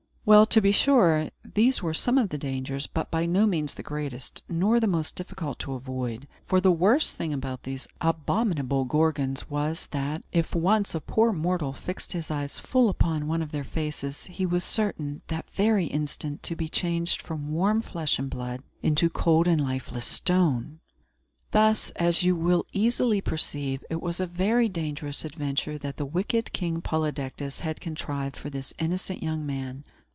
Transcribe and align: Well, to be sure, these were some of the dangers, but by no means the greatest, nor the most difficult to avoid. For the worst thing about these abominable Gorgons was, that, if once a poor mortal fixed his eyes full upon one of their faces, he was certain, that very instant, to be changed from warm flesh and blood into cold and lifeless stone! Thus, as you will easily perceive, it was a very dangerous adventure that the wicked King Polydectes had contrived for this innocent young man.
Well, 0.23 0.45
to 0.45 0.61
be 0.61 0.71
sure, 0.71 1.29
these 1.43 1.81
were 1.81 1.95
some 1.95 2.17
of 2.19 2.29
the 2.29 2.37
dangers, 2.37 2.85
but 2.87 3.09
by 3.09 3.25
no 3.25 3.47
means 3.47 3.73
the 3.73 3.81
greatest, 3.83 4.43
nor 4.47 4.79
the 4.79 4.85
most 4.87 5.15
difficult 5.15 5.57
to 5.59 5.73
avoid. 5.73 6.27
For 6.45 6.61
the 6.61 6.71
worst 6.71 7.15
thing 7.17 7.33
about 7.33 7.63
these 7.63 7.87
abominable 7.99 8.85
Gorgons 8.85 9.49
was, 9.49 9.87
that, 9.87 10.23
if 10.31 10.53
once 10.53 10.93
a 10.93 11.01
poor 11.01 11.33
mortal 11.33 11.73
fixed 11.73 12.13
his 12.13 12.29
eyes 12.31 12.59
full 12.59 12.87
upon 12.87 13.27
one 13.27 13.41
of 13.41 13.51
their 13.51 13.63
faces, 13.65 14.25
he 14.25 14.45
was 14.45 14.63
certain, 14.63 15.21
that 15.27 15.49
very 15.53 15.87
instant, 15.87 16.43
to 16.43 16.55
be 16.55 16.69
changed 16.69 17.19
from 17.21 17.51
warm 17.51 17.81
flesh 17.81 18.17
and 18.19 18.29
blood 18.29 18.61
into 18.83 19.09
cold 19.09 19.47
and 19.49 19.59
lifeless 19.59 20.05
stone! 20.05 20.79
Thus, 21.49 21.89
as 21.97 22.21
you 22.21 22.35
will 22.37 22.67
easily 22.71 23.19
perceive, 23.21 23.83
it 23.89 24.01
was 24.01 24.19
a 24.21 24.27
very 24.27 24.69
dangerous 24.69 25.25
adventure 25.25 25.77
that 25.79 25.97
the 25.97 26.05
wicked 26.05 26.53
King 26.53 26.79
Polydectes 26.79 27.61
had 27.61 27.81
contrived 27.81 28.37
for 28.37 28.51
this 28.51 28.71
innocent 28.79 29.21
young 29.23 29.45
man. 29.45 29.83